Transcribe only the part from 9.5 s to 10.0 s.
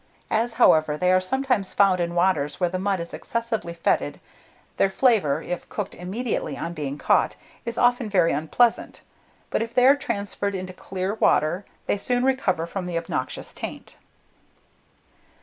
but if they are